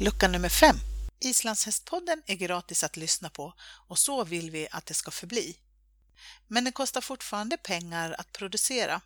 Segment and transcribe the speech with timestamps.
[0.00, 0.76] lucka nummer 5.
[1.20, 3.54] Islandshästpodden är gratis att lyssna på
[3.88, 5.56] och så vill vi att det ska förbli.
[6.48, 9.00] Men det kostar fortfarande pengar att producera.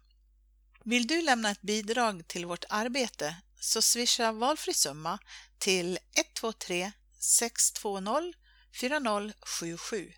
[0.84, 5.18] Vill du lämna ett bidrag till vårt arbete så swisha valfri summa
[5.58, 8.32] till 123 620
[8.80, 10.12] 4077.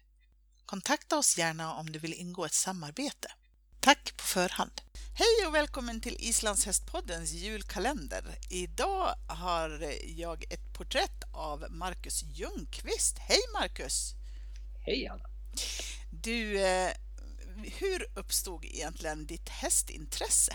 [0.66, 3.32] Kontakta oss gärna om du vill ingå ett samarbete.
[3.86, 4.70] Tack på förhand!
[5.14, 8.24] Hej och välkommen till Islandshästpoddens julkalender.
[8.50, 9.84] Idag har
[10.16, 13.18] jag ett porträtt av Marcus Ljungqvist.
[13.18, 14.14] Hej Marcus!
[14.80, 15.24] Hej Anna!
[16.10, 16.90] Du, eh,
[17.80, 20.52] hur uppstod egentligen ditt hästintresse?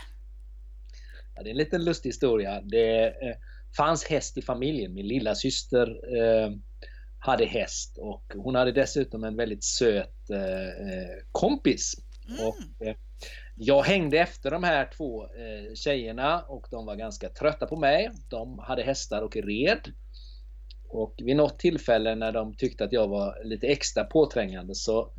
[1.35, 2.61] Ja, det är en liten lustig historia.
[2.61, 3.35] Det eh,
[3.77, 4.93] fanns häst i familjen.
[4.93, 5.87] Min lilla syster
[6.17, 6.51] eh,
[7.19, 10.15] hade häst och hon hade dessutom en väldigt söt
[11.31, 11.95] kompis.
[12.29, 12.47] Mm.
[12.47, 12.95] Och, eh,
[13.55, 18.11] jag hängde efter de här två eh, tjejerna och de var ganska trötta på mig.
[18.29, 19.93] De hade hästar och red.
[20.89, 25.13] Och vid något tillfälle när de tyckte att jag var lite extra påträngande så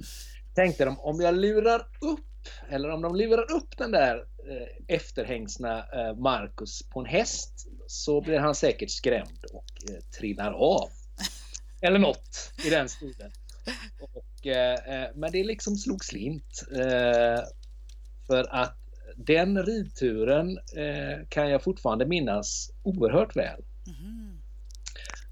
[0.54, 2.20] tänkte de om jag lurar upp
[2.68, 8.20] eller om de lurar upp den där eh, efterhängsna eh, Marcus på en häst så
[8.20, 10.90] blir han säkert skrämd och eh, trillar av.
[11.80, 13.30] Eller något i den stilen.
[14.00, 16.62] Och, eh, eh, men det liksom slog slint.
[16.72, 17.40] Eh,
[18.26, 18.76] för att
[19.16, 23.62] den ridturen eh, kan jag fortfarande minnas oerhört väl.
[23.86, 24.42] Mm.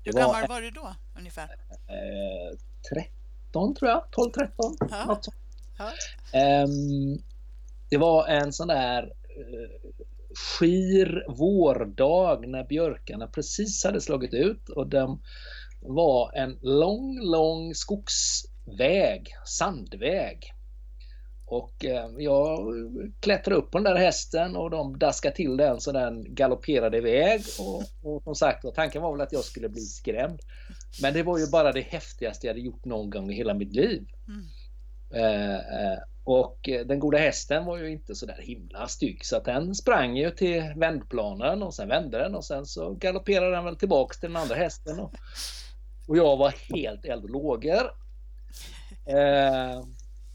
[0.04, 1.56] Hur var, gammal var du då ungefär?
[1.86, 2.58] Eh,
[2.94, 4.50] 13 tror jag, 12-13.
[4.90, 5.20] Ja.
[5.78, 5.92] Ja.
[6.38, 6.66] Eh,
[7.88, 9.90] det var en sån där eh,
[10.58, 15.18] skir vårdag när björkarna precis hade slagit ut och den
[15.80, 20.52] var en lång, lång skogsväg, sandväg
[21.50, 22.72] och eh, jag
[23.20, 27.42] klättrade upp på den där hästen och de daskade till den så den galopperade iväg.
[27.58, 30.40] Och, och som sagt tanken var väl att jag skulle bli skrämd.
[31.02, 33.74] Men det var ju bara det häftigaste jag hade gjort någon gång i hela mitt
[33.74, 34.06] liv.
[34.28, 34.46] Mm.
[35.14, 39.44] Eh, eh och den goda hästen var ju inte så där himla stygg så att
[39.44, 43.76] den sprang ju till vändplanen och sen vände den och sen så galopperade den väl
[43.76, 45.00] tillbaks till den andra hästen.
[45.00, 45.14] Och,
[46.10, 47.90] och jag var helt eld och lågor.
[49.04, 49.84] Eh,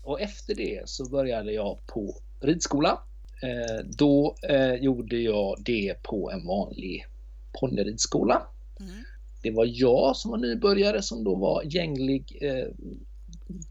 [0.02, 3.00] och efter det så började jag på ridskola.
[3.44, 7.06] Eh, då eh, gjorde jag det på en vanlig
[7.60, 8.48] ponnyridskola.
[8.80, 8.92] Mm.
[9.42, 12.68] Det var jag som var nybörjare som då var gänglig eh,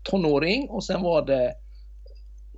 [0.03, 1.55] tonåring och sen var det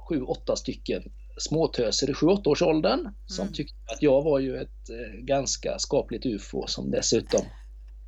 [0.09, 3.15] sju, åtta stycken småtöser i 7-8 års åldern mm.
[3.27, 7.43] som tyckte att jag var ju ett eh, ganska skapligt ufo som dessutom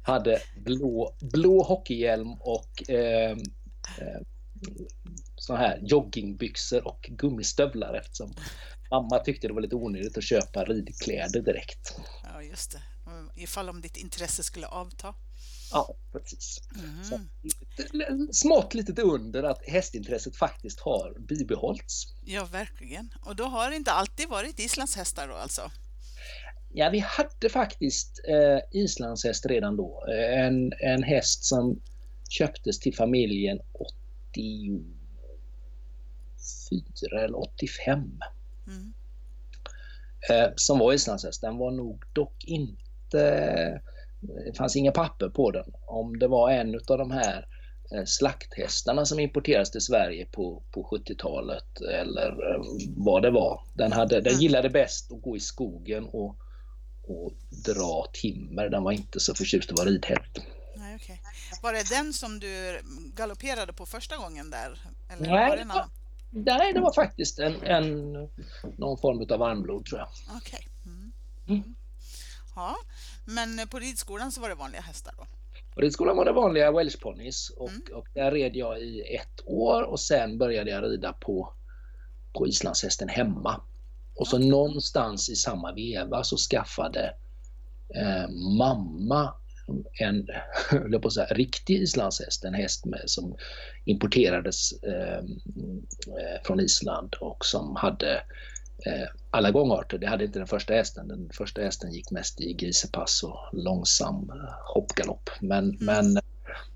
[0.08, 3.30] hade blå, blå hockeyhjälm och eh,
[3.98, 4.20] eh,
[5.48, 8.34] här joggingbyxor och gummistövlar eftersom
[8.90, 12.00] mamma tyckte det var lite onödigt att köpa ridkläder direkt.
[12.22, 12.82] Ja, just det.
[13.36, 15.14] Ifall om ditt intresse skulle avta.
[15.72, 16.60] Ja, precis.
[16.74, 17.04] Mm.
[17.04, 17.20] Så,
[18.32, 22.14] smått litet under att hästintresset faktiskt har bibehållits.
[22.24, 23.14] Ja, verkligen.
[23.20, 25.70] Och då har det inte alltid varit islandshästar då alltså?
[26.72, 30.04] Ja, vi hade faktiskt eh, islandshäst redan då.
[30.34, 31.80] En, en häst som
[32.28, 34.84] köptes till familjen 80
[36.70, 38.20] 84 eller 85.
[38.66, 38.92] Mm.
[40.30, 41.40] Eh, som var islandshäst.
[41.40, 43.80] Den var nog dock inte...
[44.20, 45.72] Det fanns inga papper på den.
[45.86, 47.46] Om det var en av de här
[47.94, 52.62] eh, slakthästarna som importerades till Sverige på, på 70-talet eller eh,
[52.96, 53.62] vad det var.
[53.74, 56.36] Den, hade, den gillade bäst att gå i skogen och,
[57.08, 57.32] och
[57.66, 58.68] dra timmer.
[58.68, 60.38] Den var inte så förtjust att vara ridhäst.
[60.76, 61.16] Nej, okay.
[61.62, 62.80] Var det den som du
[63.14, 64.80] galopperade på första gången där?
[65.10, 65.88] Eller Nej, var det, var,
[66.30, 68.12] Nej, det var faktiskt en, en,
[68.78, 70.08] någon form av varmblod tror jag.
[70.36, 70.58] Okej.
[70.58, 70.92] Okay.
[70.92, 71.12] Mm.
[71.48, 71.74] Mm.
[72.56, 72.76] Ja,
[73.26, 75.26] men på ridskolan så var det vanliga hästar då?
[75.74, 77.82] På ridskolan var det vanliga welshponnys och, mm.
[77.94, 81.52] och där red jag i ett år och sen började jag rida på,
[82.34, 83.60] på islandshästen hemma.
[84.18, 84.48] Och så okay.
[84.48, 87.14] någonstans i samma veva så skaffade
[87.94, 88.28] eh,
[88.58, 89.34] mamma
[90.00, 90.26] en
[90.90, 93.36] jag på säga, riktig islandshäst, en häst med, som
[93.84, 98.14] importerades eh, eh, från Island och som hade
[98.86, 99.98] eh, alla gångarter.
[99.98, 101.08] Det hade inte den första hästen.
[101.08, 105.30] Den första hästen gick mest i grisepass och långsam eh, hoppgalopp.
[105.40, 105.78] Men, mm.
[105.80, 106.22] men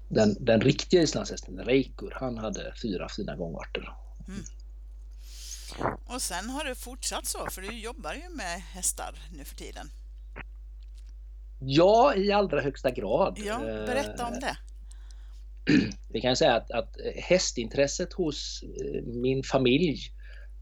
[0.08, 3.92] den, den riktiga islandshästen, Reikur, han hade fyra fina gångarter.
[4.28, 4.40] Mm.
[6.06, 9.90] Och sen har det fortsatt så, för du jobbar ju med hästar nu för tiden.
[11.60, 13.38] Ja, i allra högsta grad.
[13.46, 14.56] Ja, berätta om det.
[16.12, 19.98] Vi kan säga att, att hästintresset hos eh, min familj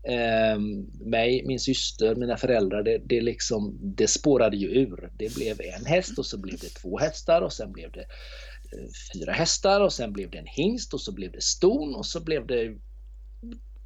[0.08, 0.58] eh,
[1.06, 5.10] mig, min syster, mina föräldrar, det, det, liksom, det spårade ju ur.
[5.18, 8.88] Det blev en häst och så blev det två hästar och sen blev det eh,
[9.14, 12.20] fyra hästar och sen blev det en hingst och så blev det ston och så
[12.20, 12.76] blev det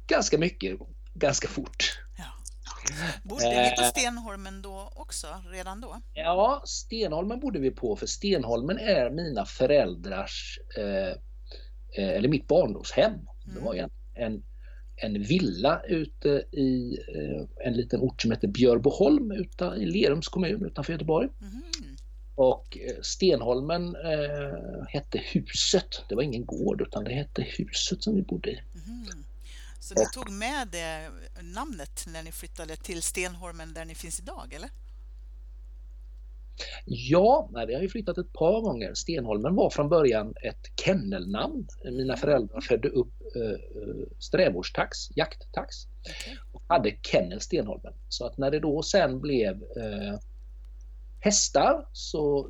[0.07, 0.79] ganska mycket,
[1.15, 1.99] ganska fort.
[2.17, 2.23] Ja.
[3.23, 3.83] Bodde ni på.
[3.83, 6.01] Stenholmen då också, redan då?
[6.13, 11.09] Ja, Stenholmen bodde vi på för Stenholmen är mina föräldrars, eh,
[11.97, 13.13] eh eller mitt barndomshem.
[13.13, 13.27] Mm.
[13.55, 14.43] Det var en, en,
[14.95, 20.65] en villa ute i eh, en liten ort som heter Björboholm utan, i Lerums kommun
[20.65, 21.29] utanför Göteborg.
[21.41, 21.61] Mm.
[22.35, 26.03] Och eh, Stenholmen eh, hette huset.
[26.09, 28.61] Det var ingen gård utan det hette huset som vi bodde i.
[28.87, 29.24] Mm.
[29.85, 31.09] Så ni tog med det
[31.41, 34.69] namnet när ni flyttade till Stenholmen där ni finns idag, eller?
[36.85, 38.93] Ja, nej, vi har ju flyttat ett par gånger.
[38.93, 41.67] Stenholmen var från början ett kennelnamn.
[41.83, 45.75] Mina föräldrar födde upp äh, strävårdstax, jakttax
[46.53, 47.93] och hade kennel Stenholmen.
[48.09, 50.19] Så att när det då sen blev äh,
[51.19, 52.49] hästar så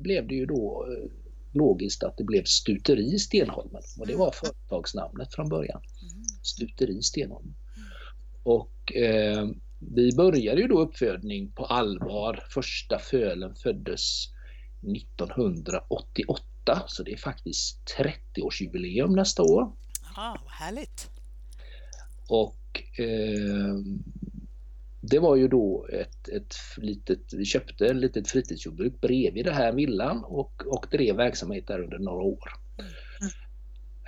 [0.00, 1.10] blev det ju då äh,
[1.54, 4.32] logiskt att det blev stuteri Stenholmen och det var mm.
[4.32, 5.82] företagsnamnet från början.
[6.44, 6.68] Mm.
[6.68, 7.54] Stuteri Stenholmen.
[8.42, 9.48] Och eh,
[9.78, 12.46] vi började ju då uppfödning på allvar.
[12.50, 14.28] Första fölen föddes
[14.96, 19.72] 1988 så det är faktiskt 30-årsjubileum nästa år.
[20.16, 21.10] Ja, vad härligt!
[22.28, 23.74] Och eh,
[25.00, 29.72] det var ju då ett, ett litet, vi köpte ett litet fritidsjordbruk bredvid det här
[29.72, 32.52] villan och, och drev verksamhet där under några år.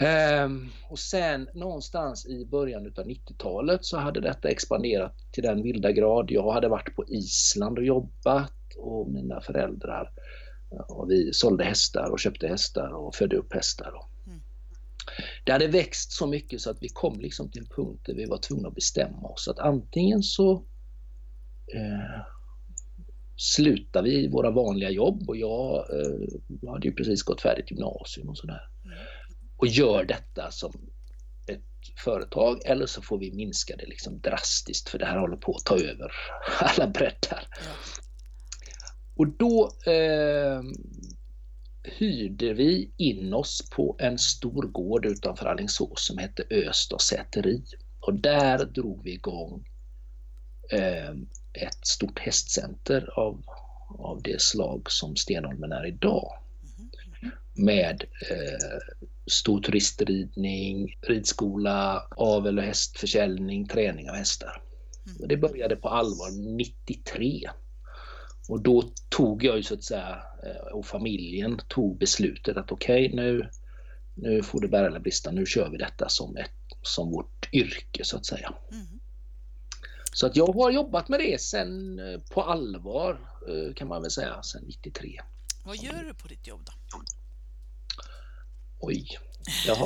[0.00, 5.92] Um, och sen någonstans i början av 90-talet så hade detta expanderat till den vilda
[5.92, 6.30] grad.
[6.30, 10.10] Jag hade varit på Island och jobbat och mina föräldrar
[10.88, 13.92] och vi sålde hästar och köpte hästar och födde upp hästar.
[14.26, 14.40] Mm.
[15.44, 18.26] Det hade växt så mycket så att vi kom liksom till en punkt där vi
[18.26, 20.52] var tvungna att bestämma oss att antingen så
[21.74, 22.22] eh,
[23.36, 28.38] slutar vi våra vanliga jobb och jag eh, hade ju precis gått färdigt gymnasium och
[28.38, 28.75] sådär.
[29.56, 30.72] Och gör detta som
[31.46, 31.62] ett
[32.04, 35.64] företag eller så får vi minska det liksom drastiskt för det här håller på att
[35.64, 36.12] ta över
[36.60, 37.48] alla breddar.
[37.50, 37.72] Ja.
[39.16, 40.62] Och då eh,
[41.86, 47.62] hyrde vi in oss på en stor gård utanför Alingsås som hette Östad säteri.
[48.00, 49.64] Och där drog vi igång
[50.72, 51.10] eh,
[51.52, 53.44] ett stort hästcenter av,
[53.98, 56.38] av det slag som Stenholmen är idag.
[56.78, 57.34] Mm.
[57.54, 64.62] Med eh, stor turistridning, ridskola, avel och hästförsäljning, träning av hästar.
[65.06, 65.28] Mm.
[65.28, 67.50] Det började på allvar 93.
[68.48, 73.06] Och då tog jag ju så att säga, eh, och familjen tog beslutet att okej
[73.06, 73.48] okay, nu,
[74.14, 76.50] nu får det bära eller brista, nu kör vi detta som, ett,
[76.82, 78.54] som vårt yrke så att säga.
[78.72, 78.86] Mm.
[80.12, 84.10] Så att jag har jobbat med det sen eh, på allvar eh, kan man väl
[84.10, 85.20] säga, sen 93.
[85.64, 86.72] Vad gör du på ditt jobb då?
[88.86, 89.06] Oj.
[89.66, 89.76] Jag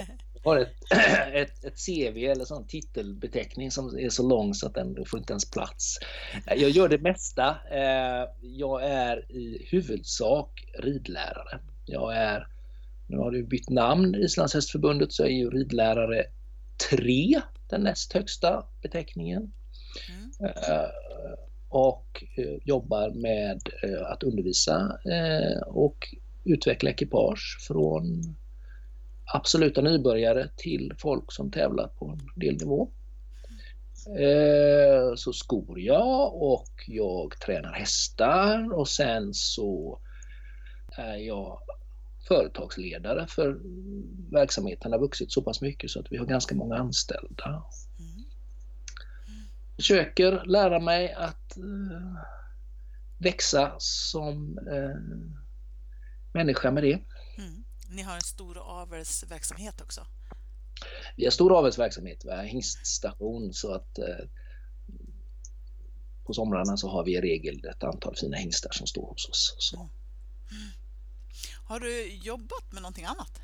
[0.45, 0.75] har, ett,
[1.35, 5.33] ett, ett CV eller sån titelbeteckning som är så lång så att den får inte
[5.33, 5.99] ens plats.
[6.47, 7.57] Jag gör det mesta.
[7.71, 11.61] Eh, jag är i huvudsak ridlärare.
[11.87, 12.47] Jag är,
[13.07, 16.25] nu har du bytt namn, Islands hästförbundet, så jag är ju ridlärare
[16.91, 19.53] 3, den näst högsta beteckningen.
[20.09, 20.91] Mm.
[21.69, 23.61] Och eh, jobbar med
[24.07, 24.99] att undervisa
[25.67, 28.37] och utveckla ekipage från
[29.33, 32.91] absoluta nybörjare till folk som tävlar på en delnivå.
[34.07, 35.17] nivå.
[35.17, 40.01] så skor jag och jag tränar hästar och sen så
[40.97, 41.59] är jag
[42.29, 43.61] företagsledare för
[44.33, 47.65] verksamheten har vuxit så pass mycket så att vi har ganska många anställda.
[49.77, 52.23] Försöker lära mig att eh,
[53.19, 54.97] växa som eh,
[56.33, 56.99] människa med det.
[57.91, 57.97] Mm.
[57.97, 60.07] Ni har en stor avelsverksamhet också?
[61.17, 62.25] Vi har stor avelsverksamhet.
[62.25, 64.27] Vi har hingststation så att eh,
[66.27, 69.55] på somrarna så har vi i regel ett antal fina hingstar som står hos oss.
[69.59, 69.77] Så.
[69.77, 69.91] Mm.
[71.65, 73.41] Har du jobbat med någonting annat?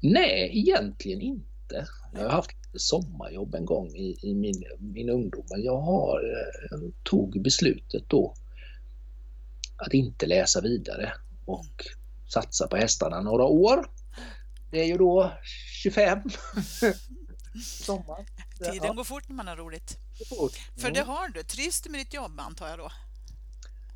[0.00, 1.86] Nej, egentligen inte.
[2.12, 6.20] Jag har haft sommarjobb en gång i, i min, min ungdom, men jag har,
[6.72, 8.34] eh, tog beslutet då
[9.76, 11.12] att inte läsa vidare
[11.46, 11.86] och
[12.32, 13.90] satsa på hästarna några år.
[14.70, 15.32] Det är ju då
[15.82, 16.18] 25
[17.64, 18.26] sommar.
[18.58, 18.92] Tiden ja.
[18.92, 19.98] går fort när man har roligt.
[20.18, 21.42] Det För det har du.
[21.42, 22.90] Trivs du med ditt jobb antar jag då?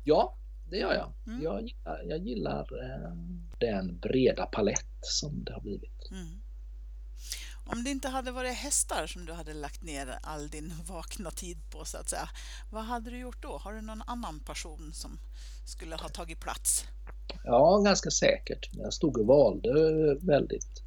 [0.03, 0.37] Ja,
[0.69, 1.13] det gör jag.
[1.27, 1.43] Mm.
[1.43, 3.15] Jag gillar, jag gillar eh,
[3.59, 6.11] den breda palett som det har blivit.
[6.11, 6.41] Mm.
[7.65, 11.57] Om det inte hade varit hästar som du hade lagt ner all din vakna tid
[11.69, 12.29] på så att säga,
[12.71, 13.57] vad hade du gjort då?
[13.57, 15.19] Har du någon annan person som
[15.65, 16.85] skulle ha tagit plats?
[17.43, 18.69] Ja, ganska säkert.
[18.71, 19.71] Jag stod och valde
[20.15, 20.83] väldigt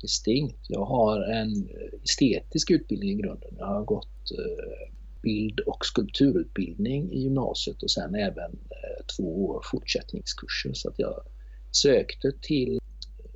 [0.00, 0.66] distinkt.
[0.68, 1.68] Jag har en
[2.04, 3.54] estetisk utbildning i grunden.
[3.58, 9.62] Jag har gått eh, bild och skulpturutbildning i gymnasiet och sen även eh, två år
[9.70, 10.72] fortsättningskurser.
[10.72, 11.22] Så att jag
[11.70, 13.30] sökte till eh,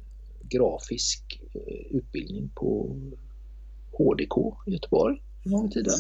[0.49, 1.41] grafisk
[1.91, 2.97] utbildning på
[3.93, 5.95] HDK i Göteborg en gång i tiden.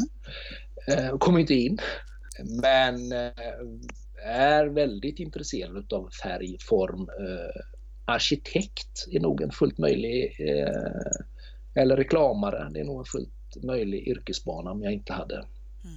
[1.13, 1.79] Och kom inte in.
[2.63, 3.13] Men
[4.25, 7.09] är väldigt intresserad av färg, form,
[8.07, 11.23] arkitekt är nog en fullt möjlig, eh,
[11.75, 15.97] eller reklamare, det är nog en fullt möjlig yrkesbana om jag inte hade mm.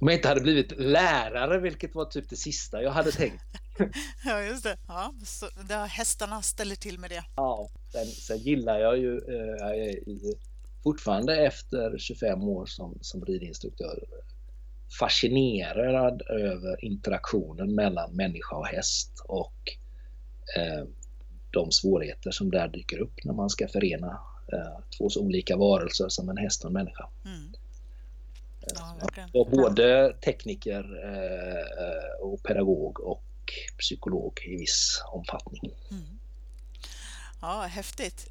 [0.00, 3.44] om jag inte hade blivit lärare, vilket var typ det sista jag hade tänkt.
[4.24, 4.76] ja, just det.
[4.88, 7.24] Ja, så det hästarna ställer till med det.
[7.36, 10.34] Ja, sen, sen gillar jag ju eh, jag
[10.82, 14.04] fortfarande efter 25 år som, som ridinstruktör
[14.98, 19.78] fascinerad över interaktionen mellan människa och häst och
[20.56, 20.84] Eh,
[21.50, 24.20] de svårigheter som där dyker upp när man ska förena
[24.52, 27.08] eh, två så olika varelser som en häst och en människa.
[27.24, 27.52] Mm.
[28.74, 33.22] Ja, jag var både tekniker eh, och pedagog och
[33.78, 35.72] psykolog i viss omfattning.
[35.90, 36.18] Mm.
[37.40, 38.26] Ja, häftigt.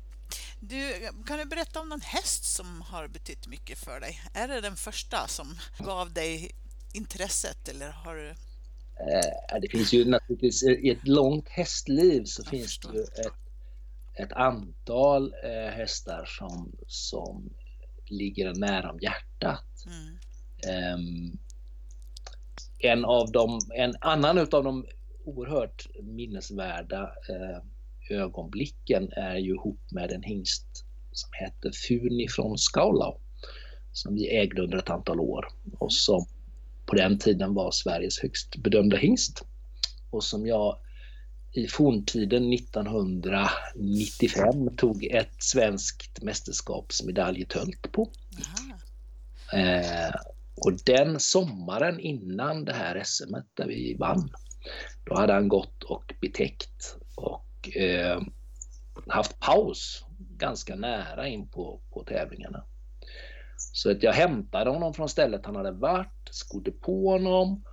[0.59, 4.21] Du, kan du berätta om någon häst som har betytt mycket för dig?
[4.33, 6.51] Är det den första som gav dig
[6.93, 8.35] intresset eller har du
[8.99, 12.91] Eh, det finns ju naturligtvis i ett långt hästliv så Jag finns förstår.
[12.91, 13.33] det ju ett,
[14.15, 17.49] ett antal eh, hästar som, som
[18.05, 19.85] ligger nära om hjärtat.
[19.85, 20.93] Mm.
[20.93, 21.39] Um,
[22.79, 24.85] en av dem, en annan utav de
[25.29, 33.19] oerhört minnesvärda eh, ögonblicken är ju ihop med en hingst som hette Funi från Skaulau
[33.91, 35.47] som vi ägde under ett antal år
[35.79, 36.25] och som
[36.85, 39.45] på den tiden var Sveriges högst bedömda hingst
[40.09, 40.79] och som jag
[41.51, 48.11] i forntiden 1995 tog ett svenskt mästerskapsmedalj i tölt på.
[49.53, 50.09] Eh,
[50.55, 54.29] och den sommaren innan det här SM där vi vann,
[55.03, 58.21] då hade han gått och betäckt och eh,
[59.07, 62.63] haft paus ganska nära in på, på tävlingarna.
[63.57, 67.63] Så att jag hämtade honom från stället han hade varit, skodde på honom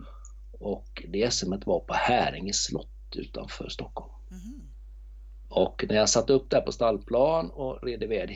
[0.52, 4.12] och det SMet var på Häringe slott utanför Stockholm.
[4.30, 4.60] Mm.
[5.48, 8.30] Och när jag satte upp där på stallplan och red iväg,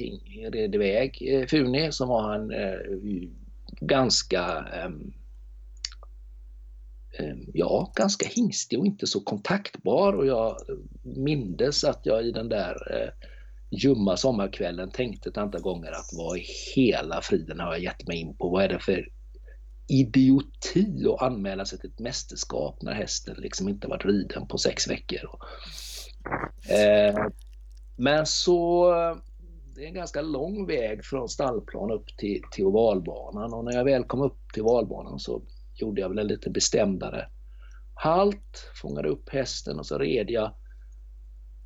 [0.53, 2.79] red iväg eh, Funi så var han eh,
[3.81, 4.91] ganska eh,
[7.19, 10.57] Ehm, ja, ganska hingstig och inte så kontaktbar och jag
[11.03, 13.29] mindes att jag i den där eh,
[13.71, 18.17] ljumma sommarkvällen tänkte ett antal gånger att vad i hela friden har jag gett mig
[18.17, 18.49] in på?
[18.49, 19.09] Vad är det för
[19.91, 24.89] idioti att anmäla sig till ett mästerskap när hästen liksom inte varit riden på sex
[24.89, 25.21] veckor.
[26.69, 27.27] Eh,
[27.97, 28.91] men så,
[29.75, 33.85] det är en ganska lång väg från stallplan upp till, till ovalbanan och när jag
[33.85, 35.43] väl kom upp till ovalbanan så
[35.81, 37.29] gjorde jag väl en lite bestämdare
[37.95, 40.55] halt, fångade upp hästen och så red jag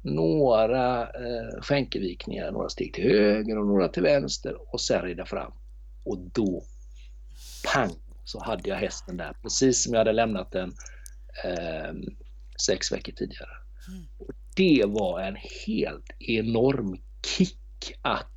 [0.03, 5.53] några eh, skänkevikningar, några steg till höger och några till vänster och sen rida fram.
[6.05, 6.65] Och då,
[7.75, 7.93] pang,
[8.25, 10.73] så hade jag hästen där precis som jag hade lämnat den
[11.45, 11.95] eh,
[12.67, 13.51] sex veckor tidigare.
[13.89, 14.05] Mm.
[14.19, 18.34] Och det var en helt enorm kick att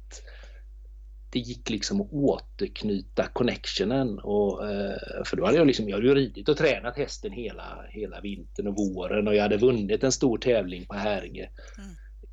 [1.38, 4.20] det gick liksom att återknyta connectionen.
[4.20, 7.86] Och, eh, för då hade jag liksom, jag hade ju ridit och tränat hästen hela,
[7.90, 11.90] hela vintern och våren och jag hade vunnit en stor tävling på Häringe mm.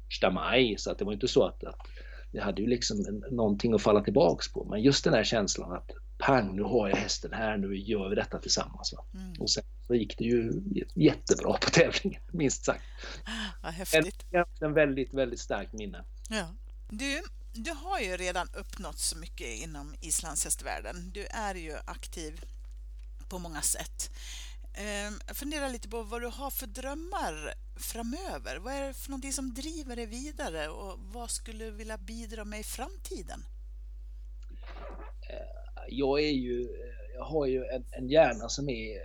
[0.09, 0.75] första maj.
[0.79, 1.81] Så att det var inte så att, att
[2.33, 4.65] jag hade ju liksom någonting att falla tillbaks på.
[4.65, 8.15] Men just den här känslan att pang, nu har jag hästen här, nu gör vi
[8.15, 8.95] detta tillsammans.
[9.15, 9.33] Mm.
[9.41, 10.53] Och sen så gick det ju
[10.95, 12.83] jättebra på tävlingen, minst sagt.
[13.63, 14.27] Vad häftigt.
[14.31, 16.05] En, en väldigt, väldigt starkt minne.
[16.31, 16.47] Ja.
[16.91, 17.23] Du,
[17.55, 21.11] du har ju redan uppnått så mycket inom islandshästvärlden.
[21.15, 22.45] Du är ju aktiv
[23.29, 24.11] på många sätt.
[24.75, 28.57] Ehm, jag funderar lite på vad du har för drömmar framöver.
[28.57, 32.45] Vad är det för någonting som driver dig vidare och vad skulle du vilja bidra
[32.45, 33.45] med i framtiden?
[35.31, 39.01] Eh, jag är ju, eh, jag har ju en, en hjärna som är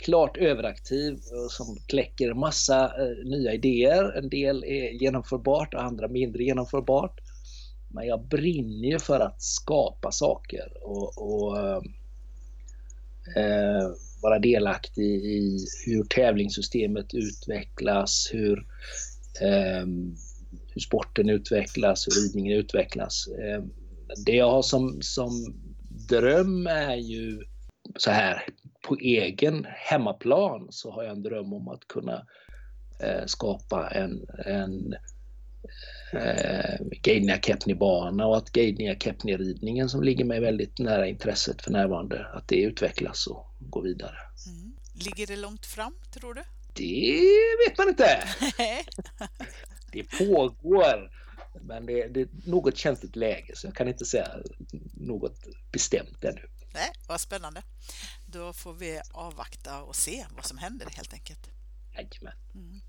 [0.00, 1.18] klart överaktiv
[1.50, 4.18] som kläcker massa eh, nya idéer.
[4.18, 7.20] En del är genomförbart, och andra mindre genomförbart.
[7.90, 11.82] Men jag brinner ju för att skapa saker och, och eh,
[13.36, 13.90] eh
[14.22, 18.58] vara delaktig i hur tävlingssystemet utvecklas, hur,
[19.40, 19.86] eh,
[20.74, 23.28] hur sporten utvecklas, hur ridningen utvecklas.
[23.28, 23.64] Eh,
[24.26, 25.54] det jag har som, som
[26.08, 27.42] dröm är ju
[27.98, 28.44] så här
[28.82, 32.26] på egen hemmaplan så har jag en dröm om att kunna
[33.00, 34.94] eh, skapa en, en
[36.12, 42.26] eh, Geinia Kepni-bana och att Geinia Kepni-ridningen som ligger mig väldigt nära intresset för närvarande,
[42.26, 44.16] att det utvecklas och går vidare.
[44.46, 44.72] Mm.
[44.94, 46.42] Ligger det långt fram tror du?
[46.74, 47.20] Det
[47.66, 48.24] vet man inte.
[49.92, 51.10] det pågår.
[51.60, 54.28] Men det, det, är något känsligt läge så jag kan inte säga
[54.94, 56.42] något bestämt ännu.
[56.74, 57.62] Nej, vad spännande.
[58.32, 61.50] Då får vi avvakta och se vad som händer helt enkelt.
[61.94, 62.32] Jajamän.
[62.54, 62.80] Mm.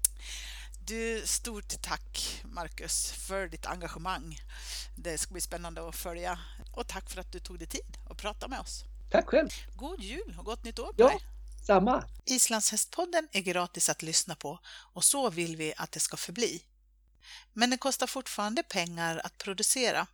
[0.85, 4.39] Du, stort tack Marcus för ditt engagemang.
[4.95, 6.39] Det ska bli spännande att följa
[6.71, 8.83] och tack för att du tog dig tid att prata med oss.
[9.11, 9.49] Tack själv.
[9.75, 11.19] God jul och gott nytt år på ja, dig.
[11.67, 12.03] Samma.
[12.25, 16.63] Islandshästpodden är gratis att lyssna på och så vill vi att det ska förbli.
[17.53, 20.07] Men det kostar fortfarande pengar att producera.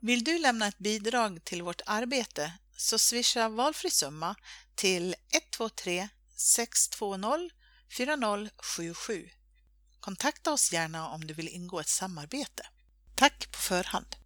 [0.00, 4.34] Vill du lämna ett bidrag till vårt arbete så swisha valfri summa
[4.74, 7.50] till 123 620
[7.96, 9.30] 4077.
[10.00, 12.66] Kontakta oss gärna om du vill ingå ett samarbete.
[13.14, 14.16] Tack på förhand!